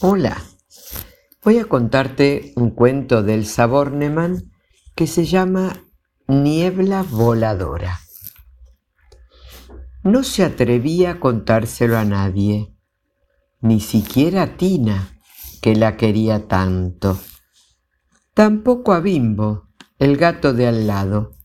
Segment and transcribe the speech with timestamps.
[0.00, 0.42] Hola,
[1.44, 4.50] voy a contarte un cuento del Saborneman
[4.96, 5.84] que se llama
[6.26, 8.00] Niebla Voladora.
[10.02, 12.74] No se atrevía a contárselo a nadie,
[13.60, 15.20] ni siquiera a Tina,
[15.62, 17.16] que la quería tanto.
[18.34, 19.68] Tampoco a Bimbo,
[20.00, 21.36] el gato de al lado.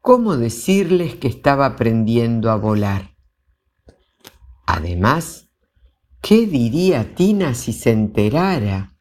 [0.00, 3.16] ¿Cómo decirles que estaba aprendiendo a volar?
[4.66, 5.43] Además,
[6.26, 8.96] ¿Qué diría Tina si se enterara?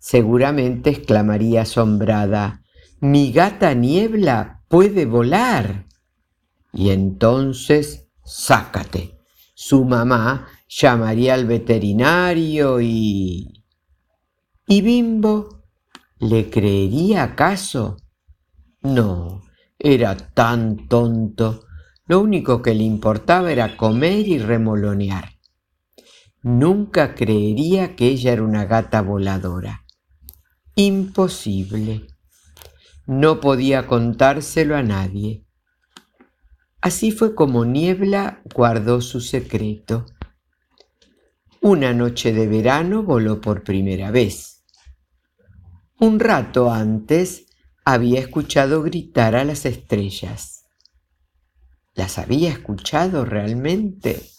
[0.00, 2.64] Seguramente exclamaría asombrada,
[2.98, 5.86] mi gata niebla puede volar.
[6.72, 9.16] Y entonces, sácate.
[9.54, 13.62] Su mamá llamaría al veterinario y...
[14.66, 15.62] ¿Y Bimbo?
[16.18, 17.96] ¿Le creería acaso?
[18.82, 19.44] No,
[19.78, 21.66] era tan tonto.
[22.06, 25.33] Lo único que le importaba era comer y remolonear.
[26.44, 29.86] Nunca creería que ella era una gata voladora.
[30.74, 32.06] Imposible.
[33.06, 35.46] No podía contárselo a nadie.
[36.82, 40.04] Así fue como Niebla guardó su secreto.
[41.62, 44.66] Una noche de verano voló por primera vez.
[45.98, 47.46] Un rato antes
[47.86, 50.66] había escuchado gritar a las estrellas.
[51.94, 54.33] ¿Las había escuchado realmente?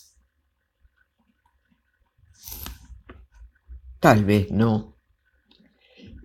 [4.05, 4.99] Tal vez no.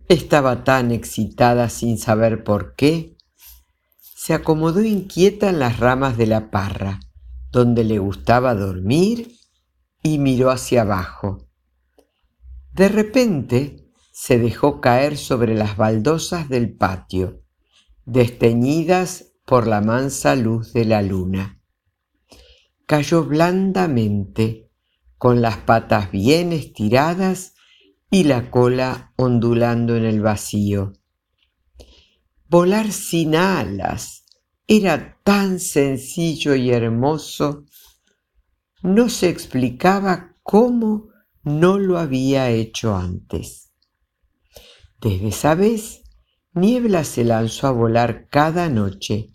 [0.07, 3.17] Estaba tan excitada sin saber por qué.
[3.99, 7.01] Se acomodó inquieta en las ramas de la parra,
[7.51, 9.33] donde le gustaba dormir,
[10.03, 11.49] y miró hacia abajo.
[12.75, 17.41] De repente se dejó caer sobre las baldosas del patio,
[18.05, 21.63] desteñidas por la mansa luz de la luna.
[22.85, 24.71] Cayó blandamente,
[25.17, 27.55] con las patas bien estiradas
[28.11, 30.93] y la cola ondulando en el vacío.
[32.49, 34.25] Volar sin alas
[34.67, 37.65] era tan sencillo y hermoso,
[38.83, 41.09] no se explicaba cómo
[41.43, 43.73] no lo había hecho antes.
[45.01, 46.03] Desde esa vez,
[46.53, 49.31] Niebla se lanzó a volar cada noche,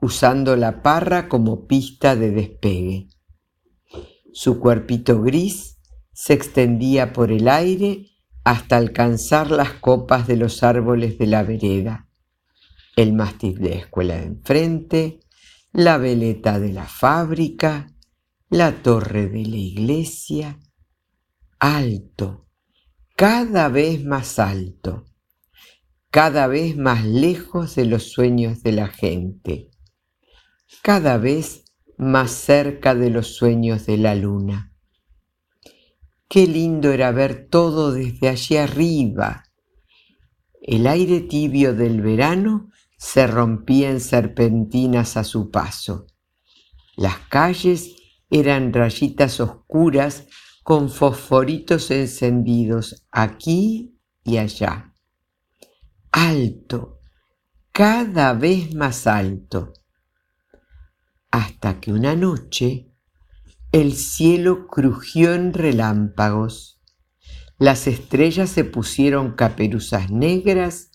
[0.00, 3.08] usando la parra como pista de despegue.
[4.32, 5.77] Su cuerpito gris
[6.18, 8.10] se extendía por el aire
[8.42, 12.08] hasta alcanzar las copas de los árboles de la vereda,
[12.96, 15.20] el mástil de la escuela de enfrente,
[15.72, 17.94] la veleta de la fábrica,
[18.50, 20.58] la torre de la iglesia,
[21.60, 22.48] alto,
[23.14, 25.04] cada vez más alto,
[26.10, 29.70] cada vez más lejos de los sueños de la gente,
[30.82, 31.64] cada vez
[31.96, 34.68] más cerca de los sueños de la luna
[36.28, 39.44] Qué lindo era ver todo desde allí arriba.
[40.60, 46.06] El aire tibio del verano se rompía en serpentinas a su paso.
[46.96, 47.96] Las calles
[48.28, 50.26] eran rayitas oscuras
[50.62, 54.92] con fosforitos encendidos aquí y allá.
[56.12, 57.00] Alto,
[57.72, 59.72] cada vez más alto,
[61.30, 62.87] hasta que una noche
[63.72, 66.80] el cielo crujió en relámpagos,
[67.58, 70.92] las estrellas se pusieron caperuzas negras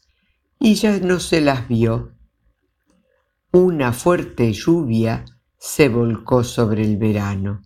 [0.60, 2.16] y ya no se las vio.
[3.52, 5.26] Una fuerte lluvia
[5.58, 7.62] se volcó sobre el verano.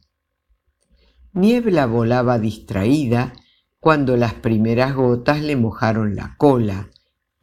[1.32, 3.34] Niebla volaba distraída
[3.80, 6.90] cuando las primeras gotas le mojaron la cola,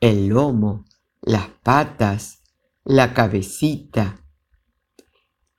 [0.01, 0.85] el lomo,
[1.23, 2.43] las patas,
[2.85, 4.24] la cabecita,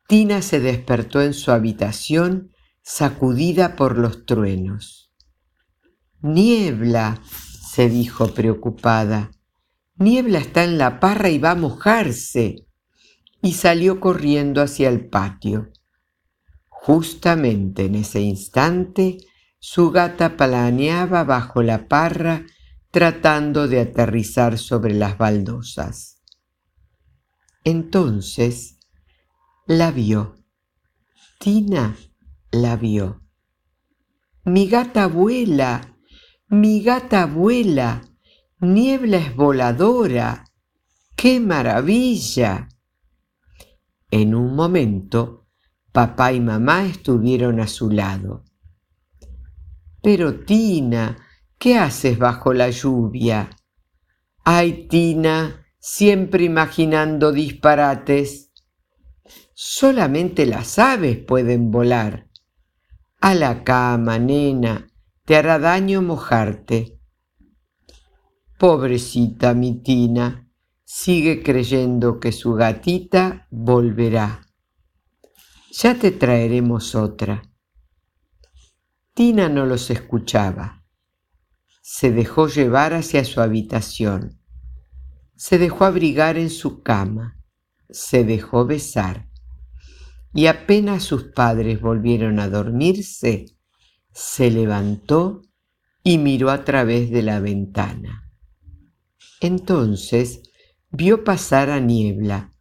[0.07, 2.51] Tina se despertó en su habitación
[2.83, 5.11] sacudida por los truenos.
[6.21, 7.21] Niebla,
[7.75, 9.31] se dijo preocupada.
[9.95, 12.67] Niebla está en la parra y va a mojarse.
[13.41, 15.71] Y salió corriendo hacia el patio.
[16.69, 19.17] Justamente en ese instante,
[19.59, 22.45] su gata planeaba bajo la parra
[22.91, 26.21] tratando de aterrizar sobre las baldosas.
[27.63, 28.74] Entonces,
[29.67, 30.35] la vio.
[31.39, 31.95] Tina
[32.51, 33.21] la vio.
[34.45, 35.81] Mi gata vuela,
[36.49, 38.01] mi gata vuela,
[38.59, 40.43] niebla es voladora.
[41.15, 42.67] ¡Qué maravilla!
[44.11, 45.47] En un momento,
[45.91, 48.43] papá y mamá estuvieron a su lado.
[50.03, 51.17] Pero Tina,
[51.57, 53.49] ¿qué haces bajo la lluvia?
[54.43, 58.51] Ay, Tina, siempre imaginando disparates.
[59.57, 62.29] Solamente las aves pueden volar.
[63.21, 64.87] A la cama, nena,
[65.23, 66.99] te hará daño mojarte.
[68.59, 70.51] Pobrecita mi Tina,
[70.83, 74.45] sigue creyendo que su gatita volverá.
[75.71, 77.41] Ya te traeremos otra.
[79.13, 80.83] Tina no los escuchaba.
[81.81, 84.41] Se dejó llevar hacia su habitación.
[85.37, 87.41] Se dejó abrigar en su cama.
[87.89, 89.29] Se dejó besar.
[90.35, 93.45] Y apenas sus padres volvieron a dormirse,
[94.11, 95.43] se levantó
[96.03, 98.29] y miró a través de la ventana.
[99.39, 100.41] Entonces
[100.91, 102.53] vio pasar a niebla,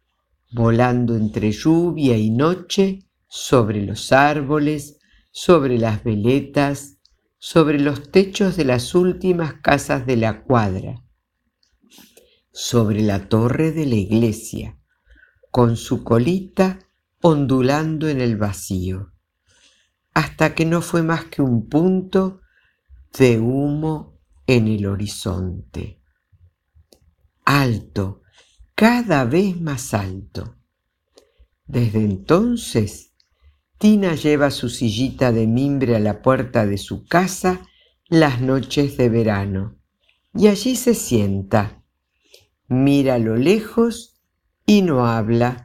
[0.53, 4.97] volando entre lluvia y noche sobre los árboles,
[5.31, 6.99] sobre las veletas,
[7.37, 11.03] sobre los techos de las últimas casas de la cuadra,
[12.53, 14.79] sobre la torre de la iglesia,
[15.51, 16.79] con su colita
[17.27, 19.11] ondulando en el vacío
[20.13, 22.41] hasta que no fue más que un punto
[23.17, 26.03] de humo en el horizonte.
[27.43, 28.21] Alto,
[28.75, 30.57] cada vez más alto.
[31.65, 33.15] Desde entonces,
[33.79, 37.63] Tina lleva su sillita de mimbre a la puerta de su casa
[38.07, 39.79] las noches de verano
[40.35, 41.81] y allí se sienta,
[42.67, 44.21] mira a lo lejos
[44.67, 45.64] y no habla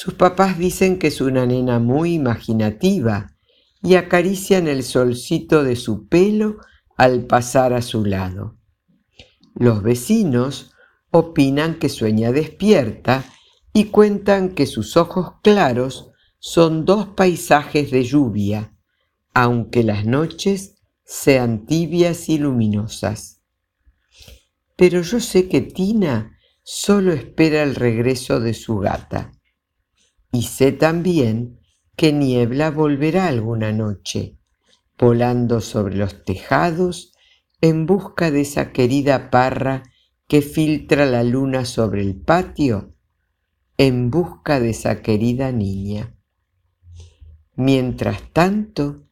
[0.00, 3.36] sus papás dicen que es una nena muy imaginativa
[3.82, 6.56] y acarician el solcito de su pelo
[6.96, 8.56] al pasar a su lado.
[9.54, 10.72] Los vecinos
[11.10, 13.26] opinan que sueña despierta
[13.74, 18.74] y cuentan que sus ojos claros son dos paisajes de lluvia,
[19.34, 23.42] aunque las noches sean tibias y luminosas.
[24.76, 29.32] Pero yo sé que Tina solo espera el regreso de su gata.
[30.32, 31.60] Y sé también
[31.96, 34.38] que niebla volverá alguna noche,
[34.98, 37.12] volando sobre los tejados
[37.60, 39.82] en busca de esa querida parra
[40.28, 42.94] que filtra la luna sobre el patio,
[43.76, 46.16] en busca de esa querida niña.
[47.56, 49.08] Mientras tanto,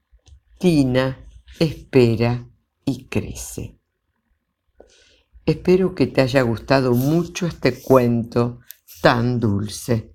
[0.59, 1.19] Tina
[1.59, 2.49] espera
[2.85, 3.79] y crece.
[5.45, 8.61] Espero que te haya gustado mucho este cuento
[9.03, 10.15] tan dulce.